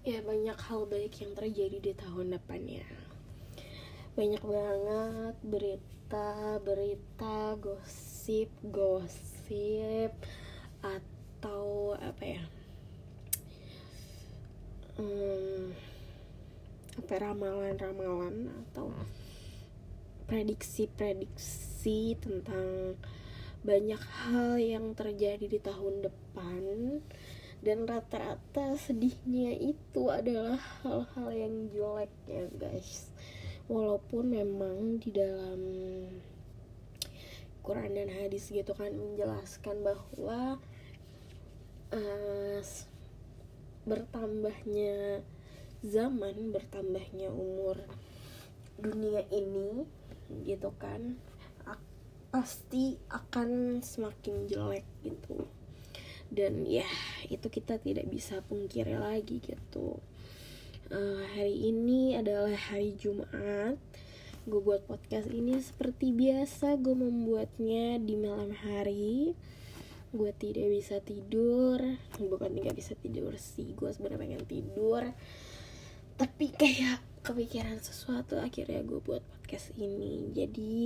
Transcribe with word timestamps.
ya 0.00 0.24
banyak 0.24 0.56
hal 0.56 0.88
baik 0.88 1.20
yang 1.20 1.36
terjadi 1.36 1.78
di 1.84 1.92
tahun 1.92 2.40
depannya. 2.40 2.88
Banyak 4.16 4.40
banget 4.40 5.36
berita 5.44 6.56
berita 6.64 7.60
gosip 7.60 8.48
gosip 8.64 10.16
atau 10.80 11.92
apa 12.00 12.24
ya? 12.24 12.48
Hmm, 14.96 15.76
apa 16.96 17.12
ramalan-ramalan 17.20 18.48
atau 18.64 18.88
prediksi-prediksi 20.24 22.16
tentang 22.24 22.96
banyak 23.66 23.98
hal 23.98 24.54
yang 24.56 24.94
terjadi 24.94 25.50
di 25.50 25.58
tahun 25.58 26.06
depan. 26.06 26.62
Dan 27.60 27.82
rata-rata 27.90 28.78
sedihnya 28.78 29.58
itu 29.58 30.06
adalah 30.06 30.62
hal-hal 30.86 31.28
yang 31.34 31.54
jelek 31.74 32.12
ya 32.30 32.46
guys. 32.54 33.10
Walaupun 33.66 34.30
memang 34.30 35.02
di 35.02 35.10
dalam 35.10 35.60
Quran 37.66 37.98
dan 37.98 38.06
hadis 38.14 38.54
gitu 38.54 38.70
kan 38.78 38.94
menjelaskan 38.94 39.82
bahwa 39.82 40.62
uh, 41.90 42.62
bertambahnya 43.82 45.26
zaman 45.82 46.54
bertambahnya 46.54 47.34
umur 47.34 47.82
dunia 48.78 49.26
ini 49.34 49.86
gitu 50.46 50.70
kan 50.78 51.18
pasti 52.36 53.00
akan 53.08 53.80
semakin 53.80 54.44
jelek 54.44 54.84
gitu. 55.00 55.48
Dan 56.28 56.68
ya 56.68 56.84
itu 57.32 57.48
kita 57.48 57.80
tidak 57.80 58.04
bisa 58.12 58.44
pungkiri 58.44 58.92
lagi 58.92 59.40
gitu. 59.40 59.96
Uh, 60.92 61.24
hari 61.32 61.72
ini 61.72 62.12
adalah 62.12 62.52
hari 62.52 62.92
Jumat 62.92 63.80
gue 64.46 64.60
buat 64.62 64.84
podcast 64.86 65.26
ini 65.26 65.58
seperti 65.58 66.14
biasa 66.14 66.76
gue 66.76 66.92
membuatnya 66.92 67.96
di 68.04 68.20
malam 68.20 68.52
hari. 68.52 69.32
Gue 70.12 70.36
tidak 70.36 70.76
bisa 70.76 71.00
tidur. 71.00 71.80
Bukan 72.20 72.52
tidak 72.52 72.76
bisa 72.76 72.92
tidur 73.00 73.32
sih 73.40 73.72
gue 73.72 73.88
sebenarnya 73.88 74.20
pengen 74.20 74.44
tidur. 74.44 75.08
Tapi 76.20 76.52
kayak 76.52 77.00
kepikiran 77.24 77.80
sesuatu 77.80 78.36
akhirnya 78.36 78.84
gue 78.84 79.00
buat 79.00 79.24
podcast 79.24 79.72
ini. 79.80 80.36
Jadi 80.36 80.84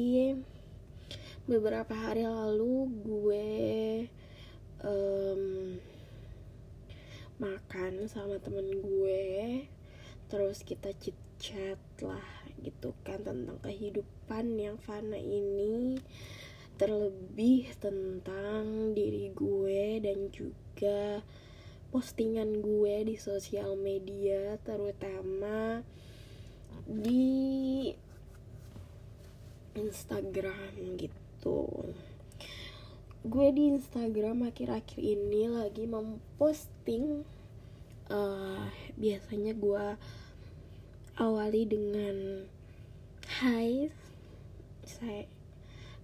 beberapa 1.49 1.97
hari 1.97 2.29
lalu 2.29 2.91
gue 3.01 3.49
um, 4.85 5.43
makan 7.41 8.05
sama 8.05 8.37
temen 8.37 8.69
gue 8.85 9.65
terus 10.29 10.61
kita 10.61 10.93
chit 11.01 11.17
chat 11.41 11.81
lah 12.05 12.29
gitu 12.61 12.93
kan 13.01 13.25
tentang 13.25 13.57
kehidupan 13.65 14.61
yang 14.61 14.77
fana 14.77 15.17
ini 15.17 15.97
terlebih 16.77 17.73
tentang 17.81 18.93
diri 18.93 19.33
gue 19.33 20.01
dan 20.05 20.29
juga 20.29 21.25
postingan 21.89 22.61
gue 22.61 22.95
di 23.09 23.17
sosial 23.17 23.77
media 23.81 24.61
terutama 24.61 25.81
di 26.85 27.89
Instagram 29.77 31.01
gitu 31.01 31.20
gitu. 31.41 31.89
Gue 33.25 33.49
di 33.53 33.73
Instagram 33.73 34.45
akhir-akhir 34.45 35.01
ini 35.01 35.49
lagi 35.49 35.89
memposting 35.89 37.25
uh, 38.13 38.69
biasanya 39.01 39.57
gue 39.57 39.85
awali 41.17 41.65
dengan 41.65 42.45
Hai 43.41 43.89
saya 44.85 45.25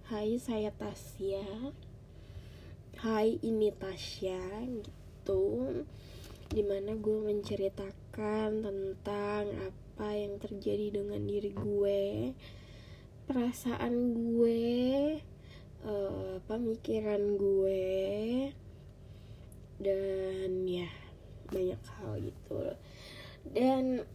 Hai 0.09 0.41
saya 0.41 0.73
Tasya. 0.73 1.73
Hai 2.97 3.37
ini 3.45 3.69
Tasya 3.69 4.65
gitu. 4.81 5.85
Di 6.49 6.63
mana 6.65 6.97
gue 6.97 7.17
menceritakan 7.17 8.65
tentang 8.65 9.45
apa 9.53 10.07
yang 10.17 10.41
terjadi 10.41 11.01
dengan 11.01 11.21
diri 11.29 11.51
gue 11.51 12.01
perasaan 13.27 13.93
gue 14.15 15.19
uh, 15.83 16.39
pemikiran 16.47 17.35
gue 17.35 17.91
dan 19.83 20.63
ya 20.63 20.89
banyak 21.51 21.81
hal 21.99 22.11
gitu. 22.23 22.59
Dan 23.51 24.07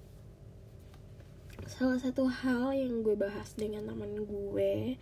salah 1.68 2.00
satu 2.00 2.26
hal 2.26 2.72
yang 2.74 3.04
gue 3.04 3.14
bahas 3.14 3.52
dengan 3.54 3.86
teman 3.86 4.24
gue 4.24 4.96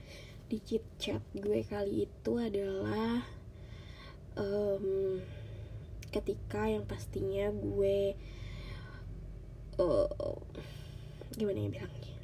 di 0.51 0.59
chit 0.67 0.83
chat 0.99 1.23
gue 1.33 1.63
kali 1.63 2.11
itu 2.11 2.33
adalah 2.35 3.23
um, 4.35 5.19
ketika 6.11 6.67
yang 6.67 6.83
pastinya 6.83 7.55
gue 7.55 8.19
uh, 9.79 10.37
gimana 11.39 11.71
ya 11.71 11.71
bilangnya 11.71 12.20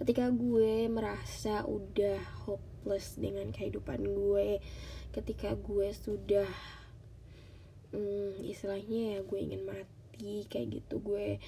ketika 0.00 0.30
gue 0.30 0.90
merasa 0.90 1.62
udah 1.64 2.18
hopeless 2.46 3.14
dengan 3.14 3.54
kehidupan 3.54 4.02
gue 4.02 4.58
ketika 5.14 5.54
gue 5.54 5.88
sudah 5.94 6.50
hmm, 7.94 8.42
istilahnya 8.42 9.18
ya 9.18 9.20
gue 9.22 9.38
ingin 9.38 9.62
mati 9.62 10.46
kayak 10.50 10.82
gitu 10.82 10.98
gue 10.98 11.38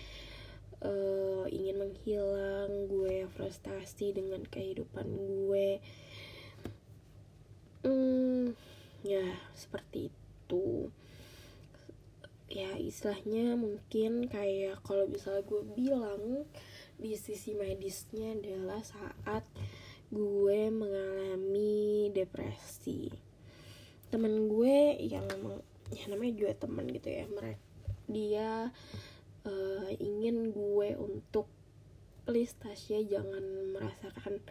uh, 0.87 1.45
ingin 1.51 1.77
menghilang 1.83 2.87
gue 2.87 3.27
frustasi 3.35 4.15
dengan 4.15 4.47
kehidupan 4.47 5.07
gue 5.11 5.83
hmm, 7.87 8.55
ya 9.07 9.23
seperti 9.55 10.11
itu. 10.11 10.91
Ya 12.47 12.75
istilahnya 12.79 13.59
mungkin 13.59 14.31
kayak 14.31 14.83
kalau 14.87 15.07
misalnya 15.07 15.43
gue 15.47 15.63
bilang 15.75 16.23
di 16.97 17.13
sisi 17.15 17.53
medisnya 17.53 18.33
adalah 18.33 18.81
saat 18.81 19.45
gue 20.09 20.61
mengalami 20.73 22.09
depresi. 22.13 23.13
Temen 24.09 24.49
gue 24.49 24.97
yang 25.03 25.27
ya 25.93 26.05
namanya 26.11 26.35
juga 26.35 26.53
temen 26.67 26.91
gitu 26.91 27.09
ya 27.11 27.27
mereka 27.31 27.63
dia 28.07 28.75
uh, 29.47 29.91
ingin 29.99 30.51
gue 30.55 30.89
untuk 30.99 31.47
please 32.27 32.55
Tasya 32.59 33.07
jangan 33.07 33.45
merasakan 33.75 34.43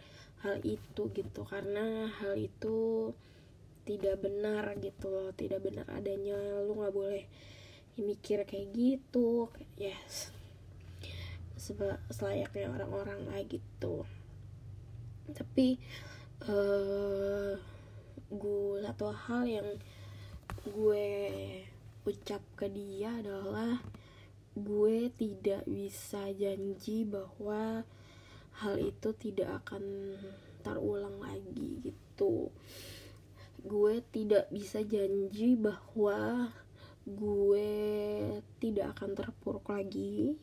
hal 0.44 0.60
itu 0.62 1.08
gitu. 1.12 1.42
Karena 1.48 2.08
hal 2.20 2.36
itu 2.36 3.10
tidak 3.88 4.22
benar 4.22 4.76
gitu 4.78 5.08
loh 5.08 5.30
tidak 5.34 5.64
benar 5.64 5.88
adanya. 5.90 6.36
Lu 6.62 6.78
nggak 6.78 6.94
boleh 6.94 7.24
mikir 7.96 8.44
kayak 8.44 8.70
gitu. 8.76 9.48
Yes 9.80 10.35
selayaknya 11.56 12.68
orang-orang 12.68 13.26
lah 13.32 13.40
gitu. 13.48 14.04
Tapi 15.32 15.80
uh, 16.44 17.56
gue 18.30 18.78
satu 18.84 19.10
hal 19.10 19.42
yang 19.48 19.68
gue 20.66 21.08
ucap 22.06 22.42
ke 22.54 22.70
dia 22.70 23.18
adalah 23.18 23.82
gue 24.56 25.12
tidak 25.16 25.66
bisa 25.68 26.30
janji 26.32 27.04
bahwa 27.04 27.82
hal 28.62 28.74
itu 28.80 29.12
tidak 29.16 29.64
akan 29.64 30.16
terulang 30.64 31.20
lagi 31.20 31.82
gitu. 31.82 32.48
Gue 33.66 34.00
tidak 34.14 34.48
bisa 34.54 34.80
janji 34.86 35.58
bahwa 35.58 36.50
gue 37.06 37.70
tidak 38.58 38.98
akan 38.98 39.14
terpuruk 39.14 39.66
lagi 39.70 40.34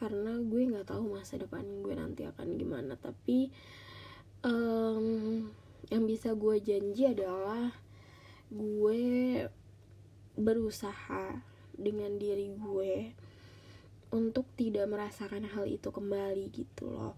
karena 0.00 0.40
gue 0.40 0.72
nggak 0.72 0.88
tahu 0.88 1.12
masa 1.12 1.36
depan 1.36 1.60
gue 1.84 1.92
nanti 1.92 2.24
akan 2.24 2.56
gimana. 2.56 2.96
Tapi 2.96 3.52
um, 4.48 5.44
yang 5.92 6.08
bisa 6.08 6.32
gue 6.32 6.56
janji 6.64 7.04
adalah 7.04 7.68
gue 8.48 9.04
berusaha 10.40 11.44
dengan 11.76 12.16
diri 12.16 12.48
gue 12.56 13.12
untuk 14.10 14.48
tidak 14.56 14.88
merasakan 14.88 15.44
hal 15.52 15.68
itu 15.68 15.92
kembali 15.92 16.48
gitu 16.48 16.88
loh. 16.88 17.14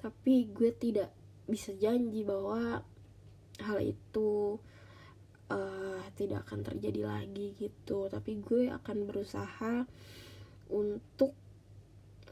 Tapi 0.00 0.48
gue 0.48 0.72
tidak 0.72 1.12
bisa 1.44 1.76
janji 1.76 2.24
bahwa 2.24 2.80
hal 3.60 3.78
itu 3.84 4.56
uh, 5.52 6.02
tidak 6.16 6.48
akan 6.48 6.64
terjadi 6.64 7.04
lagi 7.04 7.52
gitu. 7.60 8.08
Tapi 8.08 8.40
gue 8.40 8.72
akan 8.72 8.96
berusaha 9.04 9.84
untuk 10.72 11.36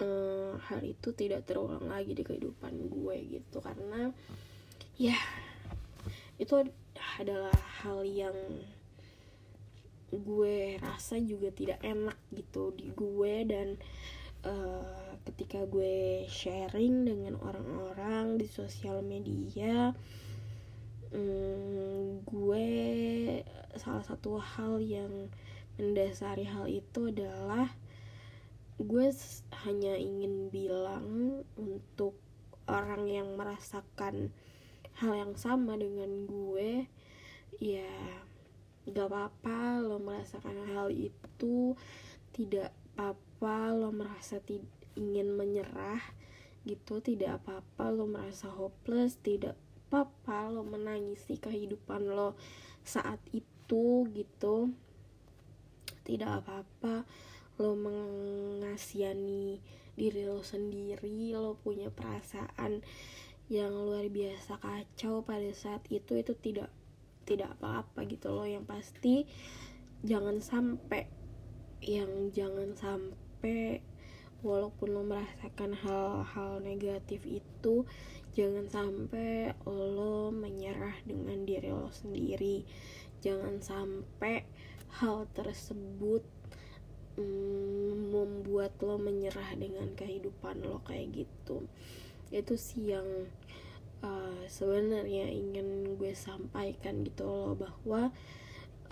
uh, 0.01 0.57
hal 0.69 0.81
itu 0.83 1.13
tidak 1.15 1.47
terulang 1.47 1.87
lagi 1.87 2.17
di 2.17 2.25
kehidupan 2.27 2.91
gue 2.91 3.17
gitu. 3.39 3.61
Karena 3.61 4.11
ya 4.97 5.17
itu 6.41 6.57
adalah 7.21 7.55
hal 7.85 8.05
yang 8.05 8.35
gue 10.11 10.81
rasa 10.83 11.23
juga 11.23 11.55
tidak 11.55 11.79
enak 11.87 12.19
gitu 12.35 12.75
di 12.75 12.91
gue 12.91 13.35
dan 13.47 13.79
uh, 14.43 15.15
ketika 15.31 15.63
gue 15.71 16.27
sharing 16.27 17.07
dengan 17.07 17.39
orang-orang 17.39 18.35
di 18.35 18.51
sosial 18.51 19.07
media 19.07 19.95
um, 21.15 22.19
gue 22.27 22.69
salah 23.79 24.03
satu 24.03 24.43
hal 24.43 24.83
yang 24.83 25.31
mendasari 25.79 26.45
hal 26.45 26.67
itu 26.67 27.15
adalah 27.15 27.71
gue 28.81 29.13
hanya 29.69 29.93
ingin 30.01 30.49
bilang 30.49 31.45
untuk 31.61 32.17
orang 32.65 33.05
yang 33.05 33.37
merasakan 33.37 34.33
hal 34.97 35.13
yang 35.13 35.37
sama 35.37 35.77
dengan 35.77 36.25
gue 36.25 36.89
ya 37.61 37.93
gak 38.89 39.13
apa-apa 39.13 39.85
lo 39.85 40.01
merasakan 40.01 40.65
hal 40.73 40.89
itu. 40.89 41.77
Tidak 42.33 42.73
apa-apa 42.97 43.77
lo 43.77 43.93
merasa 43.93 44.41
ingin 44.97 45.37
menyerah 45.37 46.01
gitu. 46.65 47.05
Tidak 47.05 47.37
apa-apa 47.37 47.93
lo 47.93 48.09
merasa 48.09 48.49
hopeless. 48.49 49.21
Tidak 49.21 49.53
apa-apa 49.89 50.49
lo 50.49 50.65
menangisi 50.65 51.37
kehidupan 51.37 52.09
lo 52.09 52.33
saat 52.81 53.21
itu 53.37 54.09
gitu. 54.09 54.73
Tidak 56.09 56.31
apa-apa 56.43 57.05
lo 57.61 57.77
mengasihani 57.77 59.61
diri 59.93 60.25
lo 60.25 60.41
sendiri 60.41 61.37
lo 61.37 61.61
punya 61.61 61.93
perasaan 61.93 62.81
yang 63.53 63.77
luar 63.77 64.09
biasa 64.09 64.57
kacau 64.63 65.21
pada 65.21 65.53
saat 65.53 65.85
itu 65.93 66.17
itu 66.17 66.33
tidak 66.41 66.73
tidak 67.29 67.53
apa-apa 67.59 68.09
gitu 68.09 68.33
loh. 68.33 68.49
Yang 68.49 68.65
pasti 68.65 69.15
jangan 70.01 70.41
sampai 70.41 71.05
yang 71.85 72.33
jangan 72.33 72.73
sampai 72.73 73.85
walaupun 74.41 74.97
lo 74.97 75.05
merasakan 75.05 75.77
hal-hal 75.77 76.65
negatif 76.65 77.29
itu 77.29 77.85
jangan 78.33 78.65
sampai 78.73 79.53
lo 79.69 80.33
menyerah 80.33 80.97
dengan 81.05 81.45
diri 81.45 81.69
lo 81.69 81.93
sendiri. 81.93 82.65
Jangan 83.21 83.61
sampai 83.61 84.49
hal 84.97 85.29
tersebut 85.37 86.25
mm, 87.17 88.13
membuat 88.13 88.77
lo 88.83 89.01
menyerah 89.01 89.57
dengan 89.57 89.91
kehidupan 89.97 90.63
lo 90.63 90.83
kayak 90.87 91.25
gitu. 91.25 91.67
Itu 92.31 92.55
sih 92.55 92.95
yang 92.95 93.31
uh, 94.05 94.43
sebenarnya 94.47 95.29
ingin 95.31 95.97
gue 95.97 96.13
sampaikan 96.13 97.07
gitu 97.07 97.25
loh 97.25 97.53
bahwa 97.57 98.13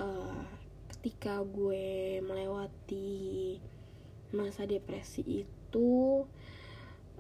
uh, 0.01 0.45
ketika 0.99 1.43
gue 1.45 2.19
melewati 2.25 3.59
masa 4.35 4.69
depresi 4.69 5.25
itu 5.25 6.25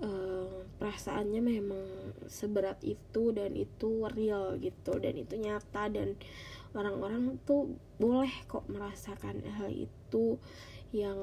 uh, 0.02 0.58
perasaannya 0.76 1.40
memang 1.40 1.86
seberat 2.28 2.82
itu 2.84 3.32
dan 3.32 3.56
itu 3.56 4.04
real 4.12 4.60
gitu 4.60 4.98
dan 5.00 5.14
itu 5.16 5.34
nyata 5.40 5.88
dan 5.88 6.18
orang-orang 6.76 7.40
tuh 7.48 7.74
boleh 7.96 8.30
kok 8.44 8.68
merasakan 8.68 9.40
hal 9.56 9.72
itu 9.72 10.36
yang 10.93 11.20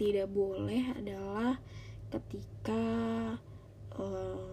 tidak 0.00 0.32
boleh 0.32 0.96
adalah 0.96 1.60
ketika 2.08 2.84
uh, 4.00 4.48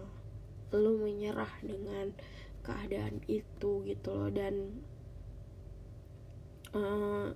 lu 0.74 0.92
menyerah 1.00 1.48
dengan 1.64 2.12
keadaan 2.60 3.24
itu 3.24 3.84
gitu 3.88 4.10
loh. 4.12 4.28
Dan 4.28 4.84
uh, 6.76 7.32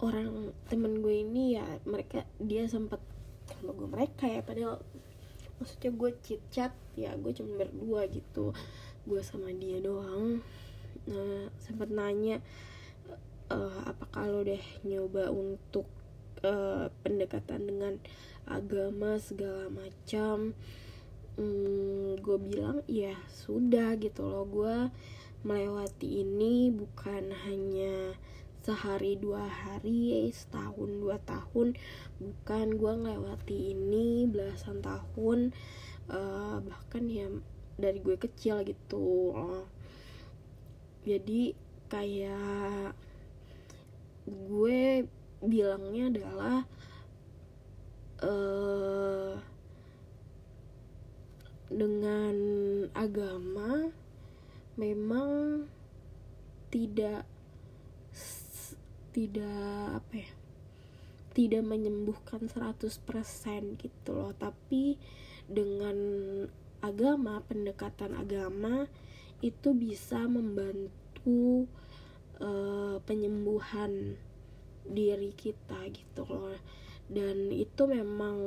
orang 0.00 0.50
temen 0.66 1.04
gue 1.04 1.14
ini 1.22 1.60
ya 1.60 1.66
mereka 1.84 2.24
dia 2.40 2.64
sempat 2.66 2.98
sama 3.50 3.76
gue 3.76 3.88
mereka 3.90 4.24
ya 4.24 4.40
padahal 4.40 4.80
maksudnya 5.60 5.90
gue 5.92 6.10
chit 6.24 6.40
chat 6.48 6.72
ya 6.96 7.12
gue 7.14 7.30
cuma 7.36 7.60
berdua 7.60 8.08
gitu. 8.10 8.50
Gue 9.06 9.20
sama 9.22 9.52
dia 9.54 9.78
doang. 9.78 10.42
Nah 11.06 11.52
sempat 11.62 11.92
nanya 11.92 12.42
uh, 13.50 13.80
apa 13.84 14.04
kalau 14.14 14.46
deh 14.46 14.62
nyoba 14.86 15.28
untuk 15.28 15.86
uh, 16.46 16.88
pendekatan 17.02 17.66
dengan 17.66 17.94
agama 18.48 19.18
segala 19.20 19.68
macam 19.68 20.54
hmm, 21.36 22.22
gue 22.22 22.38
bilang 22.40 22.80
ya 22.86 23.14
sudah 23.28 23.98
gitu 24.00 24.24
loh. 24.24 24.46
Gue 24.46 24.76
melewati 25.42 26.24
ini 26.24 26.70
bukan 26.70 27.32
hanya 27.48 28.14
sehari 28.60 29.16
dua 29.16 29.48
hari 29.48 30.28
setahun 30.36 31.00
dua 31.00 31.16
tahun 31.24 31.80
bukan 32.20 32.66
gue 32.76 32.92
melewati 32.92 33.72
ini 33.72 34.28
belasan 34.28 34.84
tahun 34.84 35.56
uh, 36.12 36.60
bahkan 36.60 37.08
ya 37.08 37.32
dari 37.80 38.04
gue 38.04 38.20
kecil 38.20 38.60
gitu 38.68 39.32
uh, 39.32 39.64
jadi 41.08 41.56
kayak 41.88 42.92
gue 44.28 45.08
bilangnya 45.40 46.04
adalah 46.12 46.58
uh, 48.24 49.32
dengan 51.70 52.36
agama 52.92 53.94
memang 54.74 55.64
tidak 56.70 57.24
tidak 59.10 60.02
apa 60.02 60.14
ya 60.14 60.30
tidak 61.30 61.62
menyembuhkan 61.62 62.50
100% 62.50 62.90
gitu 63.78 64.10
loh. 64.10 64.34
Tapi 64.34 64.98
dengan 65.46 65.96
agama 66.82 67.42
pendekatan 67.46 68.18
agama 68.18 68.90
itu 69.40 69.72
bisa 69.72 70.26
membantu 70.26 71.64
uh, 72.40 72.96
penyembuhan 73.04 74.16
diri 74.88 75.32
kita 75.36 75.86
gitu 75.92 76.24
loh. 76.26 76.56
Dan 77.10 77.50
itu 77.50 77.90
memang 77.90 78.38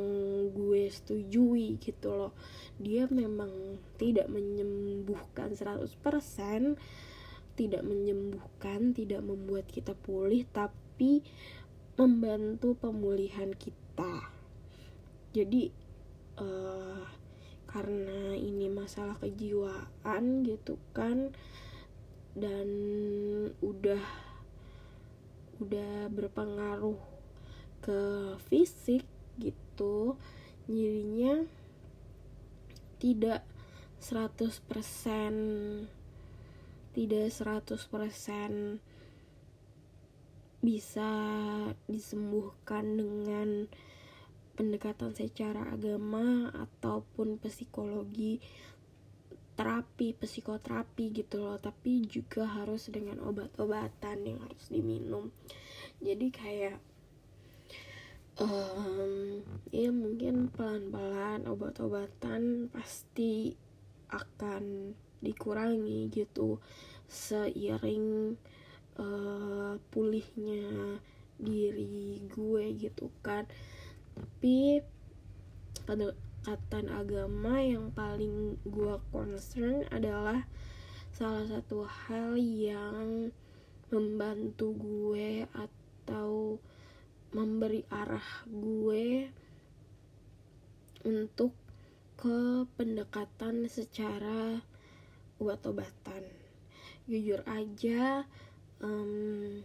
gue 0.55 0.87
setujui 0.87 1.79
gitu 1.79 2.09
loh. 2.11 2.33
Dia 2.79 3.07
memang 3.11 3.79
tidak 3.99 4.27
menyembuhkan 4.31 5.53
100% 5.55 5.93
tidak 7.53 7.85
menyembuhkan 7.85 8.97
tidak 8.97 9.21
membuat 9.21 9.69
kita 9.69 9.93
pulih 9.93 10.41
tapi 10.49 11.21
membantu 11.93 12.73
pemulihan 12.73 13.53
kita. 13.53 14.33
Jadi 15.33 15.69
uh, 16.41 17.05
karena 17.69 18.37
ini 18.37 18.69
masalah 18.69 19.17
kejiwaan 19.17 20.45
gitu 20.45 20.77
kan 20.93 21.33
dan 22.33 22.67
udah 23.61 24.03
udah 25.61 26.09
berpengaruh 26.09 26.97
ke 27.83 28.01
fisik 28.49 29.05
gitu 29.37 30.17
jadinya 30.65 31.45
tidak 32.97 33.45
100% 33.99 34.59
tidak 36.93 37.25
100% 37.27 38.79
bisa 40.63 41.11
disembuhkan 41.91 42.95
dengan 42.95 43.67
pendekatan 44.55 45.11
secara 45.11 45.75
agama 45.75 46.53
ataupun 46.55 47.41
psikologi 47.41 48.39
terapi 49.53 50.17
psikoterapi 50.17 51.13
gitu 51.13 51.41
loh. 51.41 51.57
Tapi 51.61 52.05
juga 52.05 52.45
harus 52.45 52.89
dengan 52.89 53.21
obat-obatan 53.21 54.17
yang 54.25 54.39
harus 54.41 54.65
diminum. 54.69 55.29
Jadi 56.03 56.27
kayak 56.33 56.77
um, 58.41 59.41
ya 59.69 59.89
mungkin 59.93 60.49
pelan-pelan 60.49 61.45
obat-obatan 61.45 62.73
pasti 62.73 63.53
akan 64.09 64.97
dikurangi 65.21 66.09
gitu. 66.11 66.59
Seiring 67.07 68.35
uh, 68.97 69.77
pulihnya 69.93 70.97
diri 71.37 72.21
gue 72.29 72.63
gitu 72.77 73.09
kan. 73.21 73.45
Tapi 74.13 74.81
pendekatan 76.43 76.91
agama 76.91 77.55
yang 77.63 77.87
paling 77.95 78.59
gue 78.67 78.95
concern 79.15 79.87
adalah 79.95 80.43
salah 81.15 81.47
satu 81.47 81.87
hal 81.87 82.35
yang 82.35 83.31
membantu 83.87 84.75
gue 84.75 85.47
atau 85.55 86.59
memberi 87.31 87.87
arah 87.87 88.43
gue 88.43 89.31
untuk 91.07 91.55
ke 92.19 92.67
pendekatan 92.75 93.71
secara 93.71 94.59
obat-obatan. 95.39 96.27
Jujur 97.07 97.39
aja 97.47 98.27
um, 98.83 99.63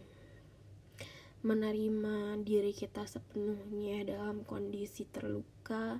menerima 1.43 2.39
diri 2.47 2.71
kita 2.71 3.03
sepenuhnya 3.03 4.15
dalam 4.15 4.47
kondisi 4.47 5.03
terluka 5.11 5.99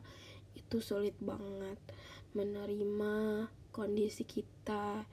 itu 0.59 0.83
sulit 0.83 1.15
banget 1.23 1.79
menerima 2.35 3.47
kondisi 3.71 4.27
kita. 4.27 5.07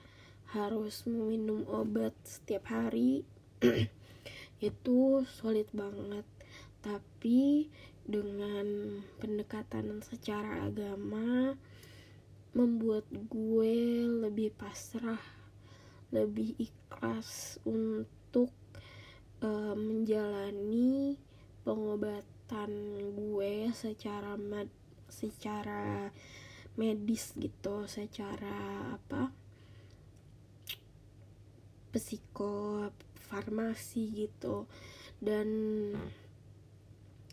Harus 0.47 1.07
meminum 1.07 1.67
obat 1.67 2.15
setiap 2.23 2.71
hari 2.71 3.27
itu 4.63 5.23
sulit 5.27 5.71
banget. 5.71 6.27
Tapi 6.83 7.67
dengan 8.07 8.99
pendekatan 9.19 9.99
secara 10.03 10.71
agama 10.71 11.59
membuat 12.55 13.11
gue 13.11 14.07
lebih 14.27 14.55
pasrah 14.55 15.19
lebih 16.15 16.55
ikhlas 16.57 17.59
untuk 17.67 18.55
uh, 19.43 19.75
menjalani 19.75 21.19
pengobatan 21.67 22.71
gue 23.11 23.75
secara 23.75 24.39
med 24.39 24.71
secara 25.09 26.13
medis 26.77 27.33
gitu 27.41 27.89
secara 27.89 28.93
apa 28.93 29.33
psiko 31.97 32.85
farmasi 33.33 34.13
gitu. 34.13 34.69
Dan 35.17 35.49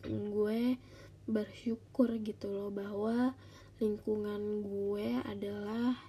gue 0.08 0.80
bersyukur 1.28 2.20
gitu 2.24 2.48
loh 2.52 2.70
bahwa 2.72 3.36
lingkungan 3.80 4.64
gue 4.64 5.20
adalah 5.28 6.00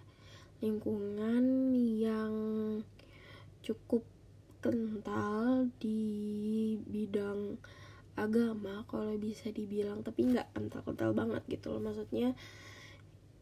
lingkungan 0.62 1.74
yang 1.98 2.34
cukup 3.62 4.06
kental 4.62 5.68
di 5.82 6.74
bidang 6.88 7.58
agama 8.14 8.86
kalau 8.86 9.18
bisa 9.18 9.50
dibilang 9.50 10.06
tapi 10.06 10.26
nggak 10.30 10.54
kental-kental 10.54 11.10
banget 11.14 11.42
gitu 11.50 11.74
loh. 11.74 11.82
Maksudnya 11.82 12.34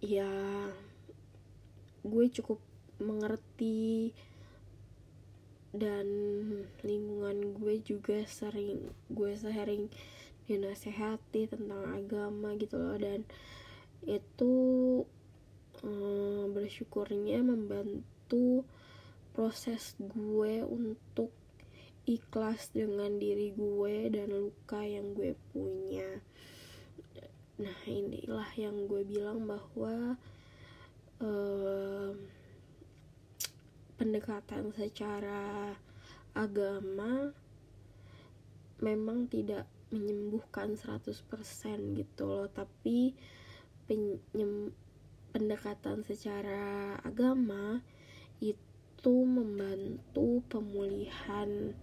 ya 0.02 0.31
gue 2.02 2.26
cukup 2.35 2.59
mengerti 2.99 4.11
dan 5.73 6.07
lingkungan 6.85 7.57
gue 7.57 7.81
juga 7.81 8.26
sering 8.29 8.93
gue 9.09 9.33
sering 9.38 9.88
dinasehati 10.45 11.49
tentang 11.49 11.93
agama 11.93 12.57
gitu 12.57 12.76
loh. 12.81 12.97
Dan 12.97 13.25
itu 14.05 14.55
hmm, 15.85 16.52
bersyukurnya 16.52 17.41
membantu 17.45 18.67
proses 19.33 19.97
gue 19.97 20.61
untuk 20.61 21.33
ikhlas 22.02 22.75
dengan 22.75 23.14
diri 23.18 23.54
gue 23.54 24.11
dan 24.11 24.28
luka 24.35 24.82
yang 24.82 25.14
gue 25.14 25.38
punya. 25.54 26.18
Nah 27.62 27.78
inilah 27.87 28.50
yang 28.59 28.90
gue 28.90 29.06
bilang 29.06 29.47
bahwa 29.47 30.18
uh, 31.23 32.11
pendekatan 33.94 34.75
secara 34.75 35.78
agama 36.35 37.30
memang 38.82 39.30
tidak 39.30 39.71
menyembuhkan 39.94 40.75
100% 40.75 41.23
gitu 41.94 42.23
loh. 42.26 42.50
Tapi 42.50 43.14
penyem, 43.87 44.75
pendekatan 45.30 46.02
secara 46.02 46.99
agama 47.06 47.78
itu 48.42 49.14
membantu 49.23 50.42
pemulihan 50.50 51.78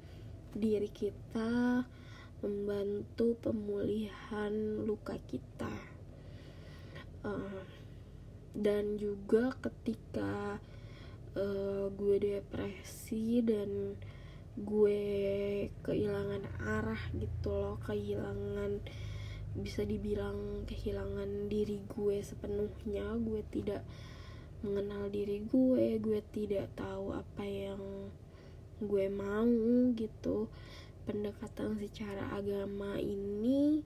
diri 0.55 0.89
kita, 0.89 1.83
membantu 2.39 3.35
pemulihan 3.43 4.53
luka 4.87 5.19
kita, 5.27 5.71
uh, 7.27 7.63
dan 8.55 8.97
juga 8.97 9.53
ketika 9.59 10.57
uh, 11.35 11.85
gue 11.93 12.15
depresi 12.17 13.43
dan 13.45 13.99
gue 14.59 15.03
kehilangan 15.83 16.43
arah 16.63 17.03
gitu 17.15 17.51
loh, 17.51 17.77
kehilangan 17.83 18.81
bisa 19.59 19.81
dibilang 19.81 20.63
kehilangan 20.69 21.49
diri 21.51 21.83
gue 21.89 22.17
sepenuhnya, 22.21 23.17
gue 23.17 23.41
tidak 23.51 23.83
mengenal 24.59 25.07
diri 25.07 25.39
gue 25.47 26.03
gue 26.03 26.19
tidak 26.35 26.67
tahu 26.75 27.15
apa 27.15 27.43
yang 27.47 28.11
gue 28.79 29.05
mau 29.11 29.47
gitu. 29.95 30.47
Pendekatan 31.03 31.79
secara 31.81 32.37
agama 32.37 32.95
ini 32.99 33.83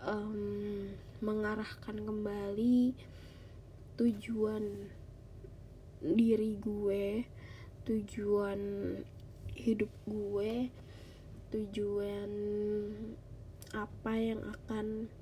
um, 0.00 0.88
mengarahkan 1.20 2.00
kembali 2.00 2.96
tujuan 4.00 4.88
diri 6.02 6.58
gue 6.58 7.26
tujuan 7.86 8.60
hidup 9.54 9.92
gue 10.08 10.72
tujuan 11.52 12.30
apa 13.76 14.12
yang 14.16 14.40
akan 14.40 15.12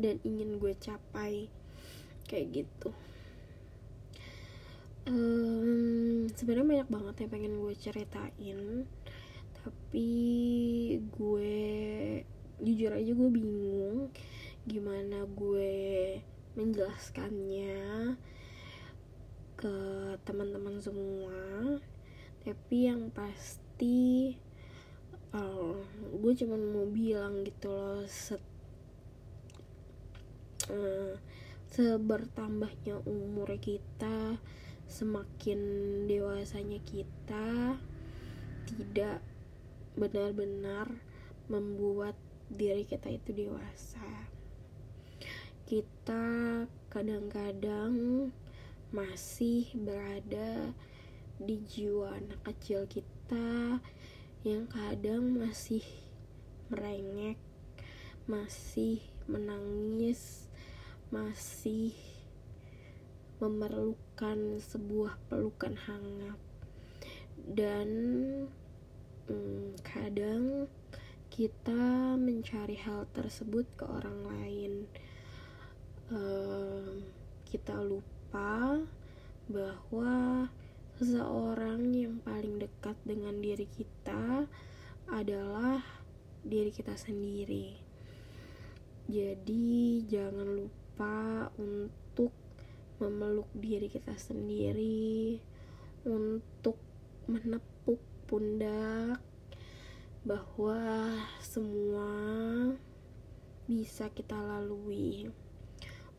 dan 0.00 0.16
ingin 0.24 0.56
gue 0.56 0.72
capai. 0.80 1.52
Kayak 2.24 2.64
gitu 2.64 2.90
um, 5.08 6.28
sebenarnya 6.34 6.86
banyak 6.86 6.88
banget 6.90 7.14
yang 7.24 7.30
pengen 7.30 7.54
gue 7.62 7.74
ceritain. 7.78 8.60
Tapi 9.62 10.10
gue 11.14 11.58
jujur 12.62 12.92
aja 12.94 13.12
gue 13.14 13.30
bingung 13.30 14.10
gimana 14.62 15.26
gue 15.26 15.74
menjelaskannya 16.54 18.14
ke 19.58 19.76
teman-teman 20.26 20.78
semua. 20.82 21.40
Tapi 22.42 22.76
yang 22.90 23.10
pasti 23.14 24.34
gue 26.12 26.32
cuma 26.36 26.60
mau 26.60 26.84
bilang 26.86 27.40
gitu 27.42 27.72
loh 27.72 28.04
set, 28.04 28.38
uh, 30.68 31.16
sebertambahnya 31.72 33.00
umur 33.08 33.56
kita 33.56 34.36
semakin 34.92 35.60
dewasanya 36.04 36.76
kita 36.84 37.80
tidak 38.68 39.24
benar-benar 39.96 41.00
membuat 41.48 42.12
diri 42.52 42.84
kita 42.84 43.08
itu 43.08 43.32
dewasa. 43.32 44.28
Kita 45.64 46.24
kadang-kadang 46.92 48.28
masih 48.92 49.72
berada 49.80 50.76
di 51.40 51.56
jiwa 51.64 52.12
anak 52.12 52.52
kecil 52.52 52.84
kita 52.84 53.80
yang 54.44 54.68
kadang 54.68 55.40
masih 55.40 55.80
merengek, 56.68 57.40
masih 58.28 59.00
menangis, 59.24 60.52
masih 61.08 61.96
memerlukan 63.40 64.11
sebuah 64.62 65.18
pelukan 65.26 65.74
hangat. 65.74 66.38
Dan 67.42 67.88
hmm, 69.26 69.82
kadang 69.82 70.70
kita 71.26 72.14
mencari 72.14 72.78
hal 72.78 73.10
tersebut 73.10 73.66
ke 73.74 73.82
orang 73.82 74.18
lain. 74.30 74.72
Uh, 76.12 77.02
kita 77.48 77.74
lupa 77.82 78.78
bahwa 79.50 80.46
seseorang 81.02 81.90
yang 81.90 82.22
paling 82.22 82.62
dekat 82.62 82.94
dengan 83.02 83.42
diri 83.42 83.66
kita 83.66 84.46
adalah 85.10 85.82
diri 86.46 86.70
kita 86.70 86.94
sendiri. 86.94 87.74
Jadi 89.10 90.06
jangan 90.06 90.46
lupa 90.46 91.50
untuk 91.58 92.41
memeluk 93.02 93.50
diri 93.58 93.90
kita 93.90 94.14
sendiri 94.14 95.42
untuk 96.06 96.78
menepuk 97.26 97.98
pundak 98.30 99.18
bahwa 100.22 101.10
semua 101.42 102.14
bisa 103.66 104.06
kita 104.14 104.38
lalui. 104.38 105.26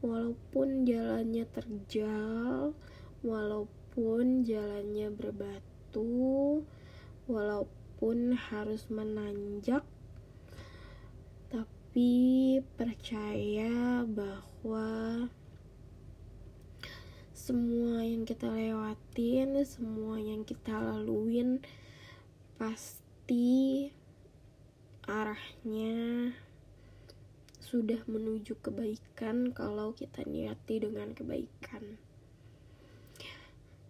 Walaupun 0.03 0.83
jalannya 0.83 1.47
terjal 1.47 2.75
walaupun 3.23 4.43
jalannya 4.43 5.07
berbatu 5.15 6.59
walaupun 7.23 8.35
harus 8.35 8.83
menanjak 8.91 9.87
tapi 11.47 12.59
percaya 12.75 14.03
bahwa 14.03 15.31
semua 17.43 17.99
yang 18.07 18.23
kita 18.23 18.47
lewatin 18.47 19.67
semua 19.67 20.15
yang 20.15 20.47
kita 20.47 20.79
laluin 20.79 21.59
pasti 22.55 23.91
arahnya 25.03 26.31
sudah 27.59 27.99
menuju 28.07 28.55
kebaikan 28.63 29.51
kalau 29.51 29.91
kita 29.91 30.23
niati 30.23 30.87
dengan 30.87 31.11
kebaikan. 31.11 31.99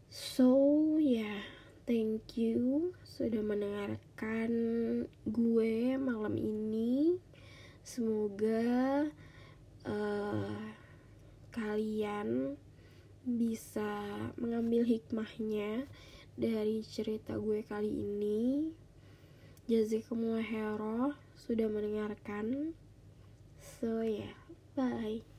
So, 0.10 0.50
ya, 0.98 1.22
yeah, 1.22 1.42
thank 1.86 2.34
you 2.34 2.98
sudah 3.06 3.46
mendengarkan 3.46 4.50
gue 5.30 5.94
malam 6.02 6.42
ini. 6.42 7.22
Semoga 7.86 9.06
uh, 9.86 10.58
kalian 11.54 12.58
bisa 13.24 14.04
mengambil 14.36 14.84
hikmahnya 14.84 15.88
dari 16.36 16.84
cerita 16.84 17.40
gue 17.40 17.64
kali 17.64 17.90
ini. 17.90 18.72
Jazakumullah 19.68 21.16
sudah 21.40 21.68
mendengarkan. 21.72 22.76
So 23.60 24.04
ya, 24.04 24.28
yeah, 24.28 24.36
bye. 24.76 25.33